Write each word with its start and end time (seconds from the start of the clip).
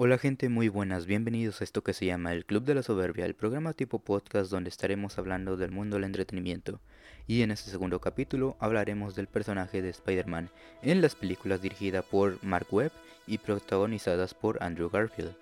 Hola 0.00 0.16
gente, 0.16 0.48
muy 0.48 0.68
buenas, 0.68 1.06
bienvenidos 1.06 1.60
a 1.60 1.64
esto 1.64 1.82
que 1.82 1.92
se 1.92 2.06
llama 2.06 2.32
el 2.32 2.44
Club 2.44 2.62
de 2.62 2.72
la 2.72 2.84
Soberbia, 2.84 3.26
el 3.26 3.34
programa 3.34 3.72
tipo 3.72 3.98
podcast 3.98 4.48
donde 4.48 4.70
estaremos 4.70 5.18
hablando 5.18 5.56
del 5.56 5.72
mundo 5.72 5.96
del 5.96 6.04
entretenimiento. 6.04 6.78
Y 7.26 7.42
en 7.42 7.50
este 7.50 7.72
segundo 7.72 8.00
capítulo 8.00 8.56
hablaremos 8.60 9.16
del 9.16 9.26
personaje 9.26 9.82
de 9.82 9.88
Spider-Man 9.88 10.50
en 10.82 11.02
las 11.02 11.16
películas 11.16 11.62
dirigidas 11.62 12.04
por 12.04 12.38
Mark 12.44 12.68
Webb 12.70 12.92
y 13.26 13.38
protagonizadas 13.38 14.34
por 14.34 14.62
Andrew 14.62 14.88
Garfield, 14.88 15.34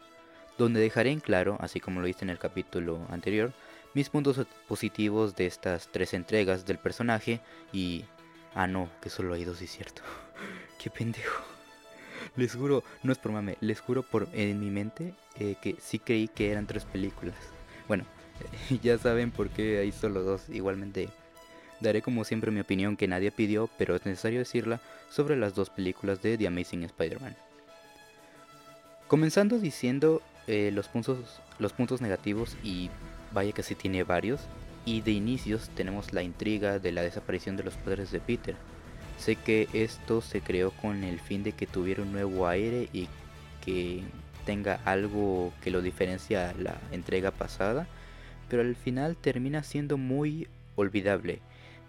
donde 0.56 0.80
dejaré 0.80 1.10
en 1.10 1.20
claro, 1.20 1.58
así 1.60 1.78
como 1.78 2.00
lo 2.00 2.08
hice 2.08 2.24
en 2.24 2.30
el 2.30 2.38
capítulo 2.38 3.06
anterior, 3.10 3.52
mis 3.92 4.08
puntos 4.08 4.40
positivos 4.66 5.36
de 5.36 5.44
estas 5.48 5.92
tres 5.92 6.14
entregas 6.14 6.64
del 6.64 6.78
personaje 6.78 7.40
y... 7.74 8.06
Ah 8.54 8.66
no, 8.66 8.88
que 9.02 9.10
solo 9.10 9.34
hay 9.34 9.44
dos 9.44 9.60
y 9.60 9.66
cierto. 9.66 10.00
Qué 10.82 10.88
pendejo. 10.88 11.55
Les 12.36 12.54
juro, 12.54 12.84
no 13.02 13.12
es 13.12 13.18
por 13.18 13.32
mame, 13.32 13.56
les 13.60 13.80
juro 13.80 14.02
por 14.02 14.28
en 14.32 14.60
mi 14.60 14.70
mente 14.70 15.14
eh, 15.38 15.56
que 15.60 15.76
sí 15.80 15.98
creí 15.98 16.28
que 16.28 16.50
eran 16.50 16.66
tres 16.66 16.84
películas. 16.84 17.34
Bueno, 17.88 18.04
ya 18.82 18.98
saben 18.98 19.30
por 19.30 19.48
qué 19.48 19.78
hay 19.78 19.92
solo 19.92 20.22
dos. 20.22 20.48
Igualmente, 20.50 21.08
daré 21.80 22.02
como 22.02 22.24
siempre 22.24 22.50
mi 22.50 22.60
opinión 22.60 22.96
que 22.96 23.08
nadie 23.08 23.30
pidió, 23.30 23.70
pero 23.78 23.96
es 23.96 24.04
necesario 24.04 24.40
decirla 24.40 24.80
sobre 25.08 25.36
las 25.36 25.54
dos 25.54 25.70
películas 25.70 26.20
de 26.20 26.36
The 26.36 26.46
Amazing 26.46 26.84
Spider-Man. 26.84 27.36
Comenzando 29.08 29.58
diciendo 29.58 30.20
eh, 30.46 30.70
los, 30.72 30.88
puntos, 30.88 31.40
los 31.58 31.72
puntos 31.72 32.02
negativos, 32.02 32.56
y 32.62 32.90
vaya 33.32 33.52
que 33.52 33.62
sí 33.62 33.74
tiene 33.74 34.04
varios, 34.04 34.40
y 34.84 35.00
de 35.00 35.12
inicios 35.12 35.70
tenemos 35.74 36.12
la 36.12 36.22
intriga 36.22 36.78
de 36.78 36.92
la 36.92 37.02
desaparición 37.02 37.56
de 37.56 37.64
los 37.64 37.74
padres 37.76 38.10
de 38.10 38.20
Peter 38.20 38.56
Sé 39.18 39.36
que 39.36 39.68
esto 39.72 40.20
se 40.20 40.40
creó 40.40 40.70
con 40.70 41.04
el 41.04 41.20
fin 41.20 41.42
de 41.42 41.52
que 41.52 41.66
tuviera 41.66 42.02
un 42.02 42.12
nuevo 42.12 42.46
aire 42.46 42.88
y 42.92 43.08
que 43.64 44.02
tenga 44.44 44.80
algo 44.84 45.52
que 45.62 45.70
lo 45.70 45.82
diferencia 45.82 46.50
a 46.50 46.54
la 46.54 46.76
entrega 46.92 47.30
pasada, 47.30 47.86
pero 48.48 48.62
al 48.62 48.76
final 48.76 49.16
termina 49.16 49.62
siendo 49.62 49.98
muy 49.98 50.48
olvidable. 50.76 51.40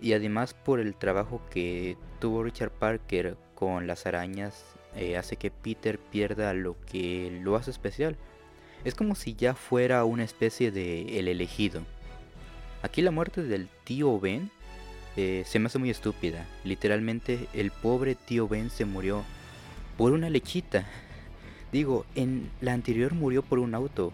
Y 0.01 0.13
además 0.13 0.53
por 0.53 0.79
el 0.79 0.95
trabajo 0.95 1.41
que 1.51 1.97
tuvo 2.19 2.43
Richard 2.43 2.71
Parker 2.71 3.37
con 3.55 3.87
las 3.87 4.05
arañas 4.05 4.63
eh, 4.95 5.17
hace 5.17 5.35
que 5.35 5.51
Peter 5.51 5.99
pierda 5.99 6.53
lo 6.53 6.75
que 6.85 7.39
lo 7.43 7.55
hace 7.55 7.71
especial. 7.71 8.15
Es 8.83 8.95
como 8.95 9.15
si 9.15 9.35
ya 9.35 9.53
fuera 9.53 10.03
una 10.05 10.23
especie 10.23 10.71
de 10.71 11.19
el 11.19 11.27
elegido. 11.27 11.81
Aquí 12.81 13.01
la 13.01 13.11
muerte 13.11 13.43
del 13.43 13.69
tío 13.83 14.19
Ben 14.19 14.51
eh, 15.17 15.43
se 15.47 15.57
me 15.57 15.65
hace 15.65 15.79
muy 15.79 15.89
estúpida. 15.89 16.45
Literalmente 16.63 17.47
el 17.53 17.71
pobre 17.71 18.13
tío 18.13 18.47
Ben 18.47 18.69
se 18.69 18.85
murió 18.85 19.25
por 19.97 20.11
una 20.11 20.29
lechita. 20.29 20.85
Digo, 21.71 22.05
en 22.13 22.51
la 22.61 22.73
anterior 22.73 23.15
murió 23.15 23.41
por 23.41 23.57
un 23.57 23.73
auto 23.73 24.13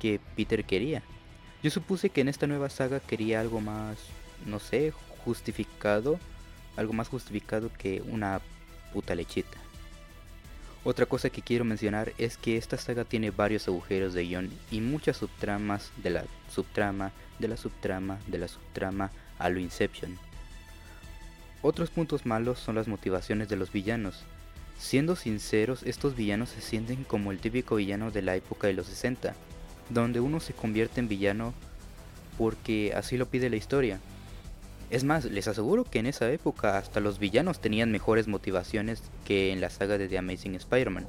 que 0.00 0.18
Peter 0.34 0.64
quería. 0.64 1.02
Yo 1.62 1.70
supuse 1.70 2.10
que 2.10 2.20
en 2.20 2.28
esta 2.28 2.48
nueva 2.48 2.68
saga 2.68 2.98
quería 2.98 3.40
algo 3.40 3.60
más, 3.60 3.98
no 4.44 4.58
sé, 4.58 4.92
justificado. 5.24 6.18
Algo 6.76 6.94
más 6.94 7.08
justificado 7.08 7.70
que 7.78 8.02
una 8.02 8.40
puta 8.92 9.14
lechita. 9.14 9.56
Otra 10.82 11.06
cosa 11.06 11.30
que 11.30 11.42
quiero 11.42 11.64
mencionar 11.64 12.12
es 12.18 12.36
que 12.36 12.56
esta 12.56 12.76
saga 12.76 13.04
tiene 13.04 13.30
varios 13.30 13.68
agujeros 13.68 14.14
de 14.14 14.24
guion 14.24 14.50
y 14.70 14.80
muchas 14.80 15.18
subtramas 15.18 15.92
de 15.98 16.10
la 16.10 16.24
subtrama, 16.52 17.12
de 17.38 17.48
la 17.48 17.56
subtrama, 17.56 18.18
de 18.26 18.38
la 18.38 18.48
subtrama 18.48 19.12
a 19.38 19.48
lo 19.48 19.60
Inception. 19.60 20.18
Otros 21.62 21.90
puntos 21.90 22.24
malos 22.24 22.58
son 22.58 22.74
las 22.74 22.88
motivaciones 22.88 23.48
de 23.48 23.56
los 23.56 23.70
villanos. 23.70 24.22
Siendo 24.78 25.14
sinceros, 25.14 25.82
estos 25.82 26.16
villanos 26.16 26.48
se 26.48 26.62
sienten 26.62 27.04
como 27.04 27.32
el 27.32 27.38
típico 27.38 27.76
villano 27.76 28.10
de 28.10 28.22
la 28.22 28.34
época 28.34 28.66
de 28.66 28.72
los 28.72 28.86
60, 28.86 29.34
donde 29.90 30.20
uno 30.20 30.40
se 30.40 30.54
convierte 30.54 31.00
en 31.00 31.08
villano 31.08 31.52
porque 32.38 32.94
así 32.96 33.18
lo 33.18 33.26
pide 33.26 33.50
la 33.50 33.56
historia. 33.56 34.00
Es 34.88 35.04
más, 35.04 35.26
les 35.26 35.46
aseguro 35.46 35.84
que 35.84 35.98
en 35.98 36.06
esa 36.06 36.32
época 36.32 36.78
hasta 36.78 37.00
los 37.00 37.18
villanos 37.18 37.60
tenían 37.60 37.92
mejores 37.92 38.26
motivaciones 38.26 39.02
que 39.26 39.52
en 39.52 39.60
la 39.60 39.68
saga 39.68 39.98
de 39.98 40.08
The 40.08 40.16
Amazing 40.16 40.54
Spider-Man. 40.54 41.06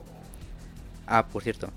Ah, 1.07 1.27
por 1.27 1.41
cierto, 1.41 1.69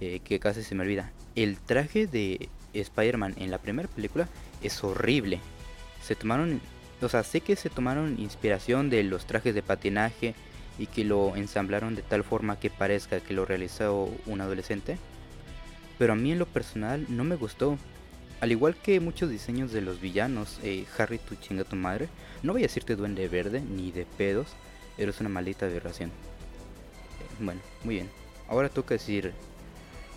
eh, 0.00 0.20
que 0.22 0.38
casi 0.38 0.62
se 0.62 0.74
me 0.74 0.82
olvida. 0.82 1.10
El 1.34 1.58
traje 1.58 2.06
de 2.06 2.50
Spider-Man 2.74 3.34
en 3.38 3.50
la 3.50 3.58
primera 3.58 3.88
película 3.88 4.28
es 4.62 4.84
horrible. 4.84 5.40
Se 6.02 6.14
tomaron 6.14 6.60
o 7.00 7.08
sea, 7.08 7.22
sé 7.22 7.40
que 7.40 7.56
se 7.56 7.70
tomaron 7.70 8.18
inspiración 8.18 8.90
de 8.90 9.02
los 9.04 9.26
trajes 9.26 9.54
de 9.54 9.62
patinaje 9.62 10.34
y 10.78 10.86
que 10.86 11.04
lo 11.04 11.36
ensamblaron 11.36 11.94
de 11.94 12.02
tal 12.02 12.24
forma 12.24 12.58
que 12.58 12.70
parezca 12.70 13.20
que 13.20 13.34
lo 13.34 13.44
realizó 13.44 14.10
un 14.26 14.40
adolescente. 14.40 14.98
Pero 15.98 16.12
a 16.12 16.16
mí 16.16 16.32
en 16.32 16.38
lo 16.38 16.46
personal 16.46 17.06
no 17.08 17.24
me 17.24 17.36
gustó. 17.36 17.78
Al 18.40 18.52
igual 18.52 18.76
que 18.76 19.00
muchos 19.00 19.30
diseños 19.30 19.72
de 19.72 19.80
los 19.80 20.00
villanos, 20.00 20.60
eh, 20.62 20.86
Harry 20.96 21.18
tu 21.18 21.34
chinga 21.34 21.64
tu 21.64 21.74
madre, 21.74 22.08
no 22.42 22.52
voy 22.52 22.62
a 22.62 22.66
decirte 22.66 22.94
duende 22.94 23.28
verde 23.28 23.60
ni 23.60 23.90
de 23.90 24.04
pedos, 24.04 24.46
eres 24.96 25.20
una 25.20 25.28
maldita 25.28 25.66
aberración. 25.66 26.12
Bueno, 27.40 27.60
muy 27.82 27.96
bien. 27.96 28.10
Ahora 28.48 28.68
toca 28.68 28.94
decir 28.94 29.34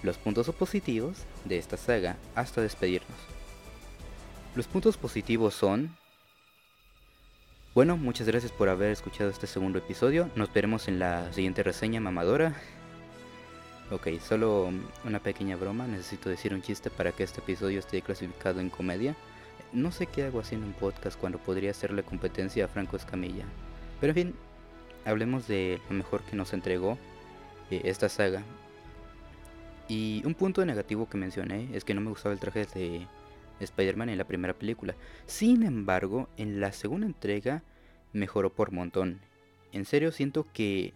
los 0.04 0.18
puntos 0.18 0.48
positivos 0.50 1.18
de 1.46 1.58
esta 1.58 1.78
saga 1.78 2.18
hasta 2.36 2.62
despedirnos. 2.62 3.18
Los 4.56 4.68
puntos 4.68 4.98
positivos 4.98 5.54
son 5.56 5.96
bueno, 7.74 7.96
muchas 7.96 8.28
gracias 8.28 8.52
por 8.52 8.68
haber 8.68 8.92
escuchado 8.92 9.30
este 9.30 9.48
segundo 9.48 9.80
episodio. 9.80 10.30
Nos 10.36 10.52
veremos 10.52 10.90
en 10.90 11.00
la 11.00 11.32
siguiente 11.32 11.64
reseña 11.64 12.02
mamadora. 12.02 12.54
Ok, 13.92 14.08
solo 14.20 14.70
una 15.06 15.20
pequeña 15.20 15.56
broma. 15.56 15.88
Necesito 15.88 16.30
decir 16.30 16.54
un 16.54 16.62
chiste 16.62 16.90
para 16.90 17.14
que 17.14 17.24
este 17.24 17.40
episodio 17.40 17.80
esté 17.80 18.02
clasificado 18.02 18.60
en 18.60 18.70
comedia. 18.70 19.16
No 19.72 19.94
sé 19.94 20.06
qué 20.06 20.24
hago 20.24 20.42
haciendo 20.42 20.68
un 20.68 20.74
podcast 20.74 21.18
cuando 21.18 21.38
podría 21.38 21.72
hacerle 21.72 22.04
competencia 22.04 22.66
a 22.66 22.68
Franco 22.68 22.98
Escamilla. 22.98 23.46
Pero 24.02 24.12
en 24.12 24.16
fin, 24.16 24.36
hablemos 25.06 25.48
de 25.48 25.80
lo 25.90 25.96
mejor 25.96 26.24
que 26.24 26.36
nos 26.36 26.52
entregó 26.52 26.98
eh, 27.70 27.82
esta 27.86 28.10
saga. 28.10 28.44
Y 29.88 30.22
un 30.26 30.34
punto 30.34 30.66
negativo 30.66 31.08
que 31.08 31.18
mencioné 31.18 31.70
es 31.74 31.86
que 31.86 31.94
no 31.94 32.02
me 32.02 32.10
gustaba 32.10 32.34
el 32.34 32.40
traje 32.40 32.66
de 32.66 33.08
Spider-Man 33.64 34.10
en 34.10 34.18
la 34.18 34.28
primera 34.28 34.54
película. 34.54 34.96
Sin 35.26 35.64
embargo, 35.64 36.30
en 36.38 36.60
la 36.60 36.72
segunda 36.72 37.06
entrega 37.06 37.64
mejoró 38.14 38.54
por 38.54 38.72
montón. 38.72 39.20
En 39.72 39.86
serio 39.86 40.12
siento 40.12 40.48
que 40.54 40.94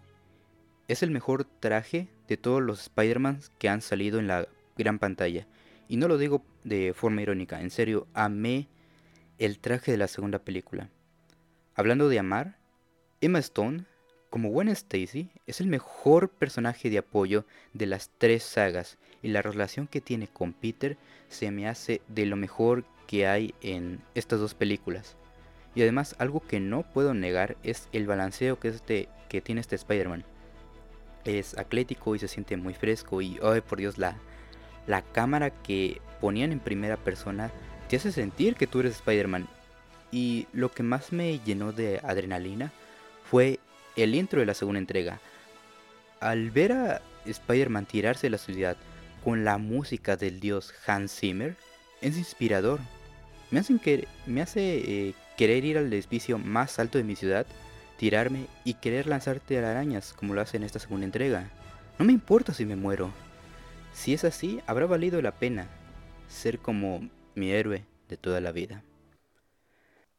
es 0.87 1.03
el 1.03 1.11
mejor 1.11 1.45
traje 1.45 2.07
de 2.27 2.37
todos 2.37 2.61
los 2.61 2.81
Spider-Man 2.81 3.39
que 3.57 3.69
han 3.69 3.81
salido 3.81 4.19
en 4.19 4.27
la 4.27 4.47
gran 4.77 4.99
pantalla. 4.99 5.47
Y 5.87 5.97
no 5.97 6.07
lo 6.07 6.17
digo 6.17 6.43
de 6.63 6.93
forma 6.93 7.21
irónica, 7.21 7.61
en 7.61 7.69
serio, 7.69 8.07
amé 8.13 8.67
el 9.37 9.59
traje 9.59 9.91
de 9.91 9.97
la 9.97 10.07
segunda 10.07 10.39
película. 10.39 10.89
Hablando 11.75 12.09
de 12.09 12.19
amar, 12.19 12.57
Emma 13.21 13.39
Stone, 13.39 13.85
como 14.35 14.49
buena 14.49 14.73
Stacy, 14.73 15.29
es 15.47 15.61
el 15.61 15.67
mejor 15.67 16.27
personaje 16.27 16.89
de 16.89 16.97
apoyo 16.97 17.45
de 17.71 17.85
las 17.85 18.11
tres 18.17 18.43
sagas 18.43 18.97
y 19.23 19.29
la 19.29 19.41
relación 19.41 19.87
que 19.87 20.01
tiene 20.01 20.27
con 20.27 20.51
Peter 20.51 20.97
se 21.29 21.51
me 21.51 21.69
hace 21.69 22.01
de 22.09 22.25
lo 22.25 22.35
mejor 22.35 22.83
que 23.07 23.27
hay 23.27 23.55
en 23.61 24.01
estas 24.13 24.41
dos 24.41 24.53
películas. 24.53 25.15
Y 25.73 25.83
además 25.83 26.17
algo 26.19 26.41
que 26.45 26.59
no 26.59 26.83
puedo 26.83 27.13
negar 27.13 27.55
es 27.63 27.87
el 27.93 28.07
balanceo 28.07 28.59
que, 28.59 28.67
este, 28.67 29.07
que 29.29 29.39
tiene 29.39 29.61
este 29.61 29.77
Spider-Man. 29.77 30.25
Es 31.23 31.57
atlético 31.57 32.13
y 32.13 32.19
se 32.19 32.27
siente 32.27 32.57
muy 32.57 32.73
fresco 32.73 33.21
y, 33.21 33.39
ay 33.41 33.61
por 33.61 33.77
Dios, 33.77 33.97
la, 33.97 34.17
la 34.85 35.01
cámara 35.01 35.49
que 35.49 36.01
ponían 36.19 36.51
en 36.51 36.59
primera 36.59 36.97
persona 36.97 37.53
te 37.87 37.95
hace 37.95 38.11
sentir 38.11 38.55
que 38.55 38.67
tú 38.67 38.81
eres 38.81 38.95
Spider-Man. 38.95 39.47
Y 40.11 40.47
lo 40.51 40.73
que 40.73 40.83
más 40.83 41.13
me 41.13 41.39
llenó 41.39 41.71
de 41.71 42.01
adrenalina 42.03 42.73
fue 43.23 43.61
el 43.95 44.15
intro 44.15 44.39
de 44.39 44.45
la 44.45 44.53
segunda 44.53 44.79
entrega. 44.79 45.19
Al 46.19 46.51
ver 46.51 46.71
a 46.71 47.01
Spider-Man 47.25 47.85
tirarse 47.85 48.27
de 48.27 48.31
la 48.31 48.37
ciudad, 48.37 48.77
con 49.23 49.43
la 49.43 49.57
música 49.57 50.17
del 50.17 50.39
dios 50.39 50.73
Hans 50.85 51.11
Zimmer 51.11 51.55
es 52.01 52.17
inspirador. 52.17 52.79
Me, 53.51 53.59
hacen 53.59 53.79
que, 53.79 54.07
me 54.25 54.41
hace 54.41 55.07
eh, 55.07 55.13
querer 55.37 55.65
ir 55.65 55.77
al 55.77 55.91
edificio 55.91 56.37
más 56.37 56.77
alto 56.79 56.97
de 56.97 57.03
mi 57.03 57.15
ciudad, 57.15 57.45
tirarme 57.97 58.47
y 58.63 58.75
querer 58.75 59.07
lanzarte 59.07 59.57
a 59.57 59.69
arañas 59.71 60.13
como 60.13 60.33
lo 60.33 60.41
hace 60.41 60.57
en 60.57 60.63
esta 60.63 60.79
segunda 60.79 61.05
entrega. 61.05 61.49
No 61.97 62.05
me 62.05 62.13
importa 62.13 62.53
si 62.53 62.65
me 62.65 62.75
muero. 62.75 63.11
Si 63.93 64.13
es 64.13 64.23
así, 64.23 64.59
habrá 64.67 64.85
valido 64.85 65.21
la 65.21 65.31
pena 65.31 65.67
ser 66.27 66.59
como 66.59 67.09
mi 67.33 67.51
héroe 67.51 67.85
de 68.09 68.17
toda 68.17 68.41
la 68.41 68.51
vida. 68.51 68.83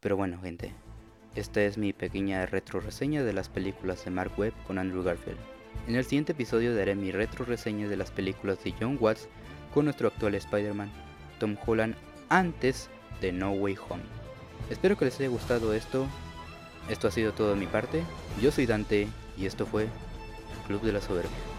Pero 0.00 0.16
bueno, 0.16 0.40
gente, 0.40 0.72
esta 1.36 1.62
es 1.62 1.76
mi 1.76 1.92
pequeña 1.92 2.46
retro 2.46 2.80
reseña 2.80 3.22
de 3.22 3.34
las 3.34 3.50
películas 3.50 4.04
de 4.04 4.10
Mark 4.10 4.32
Webb 4.38 4.54
con 4.66 4.78
Andrew 4.78 5.02
Garfield. 5.02 5.38
En 5.86 5.94
el 5.94 6.04
siguiente 6.04 6.32
episodio 6.32 6.74
daré 6.74 6.94
mi 6.94 7.12
retro 7.12 7.44
reseña 7.44 7.88
de 7.88 7.96
las 7.96 8.10
películas 8.10 8.64
de 8.64 8.72
John 8.80 8.96
Watts 8.98 9.28
con 9.74 9.84
nuestro 9.84 10.08
actual 10.08 10.34
Spider-Man, 10.34 10.90
Tom 11.38 11.56
Holland, 11.64 11.94
antes 12.30 12.88
de 13.20 13.32
No 13.32 13.52
Way 13.52 13.76
Home. 13.88 14.02
Espero 14.70 14.96
que 14.96 15.04
les 15.04 15.20
haya 15.20 15.28
gustado 15.28 15.74
esto. 15.74 16.06
Esto 16.88 17.08
ha 17.08 17.10
sido 17.10 17.32
todo 17.32 17.50
de 17.50 17.60
mi 17.60 17.66
parte. 17.66 18.02
Yo 18.40 18.50
soy 18.50 18.66
Dante 18.66 19.06
y 19.36 19.46
esto 19.46 19.66
fue 19.66 19.88
Club 20.66 20.82
de 20.82 20.92
la 20.92 21.00
Soberbia. 21.00 21.55